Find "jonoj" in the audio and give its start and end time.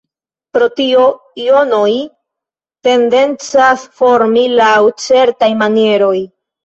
1.47-1.91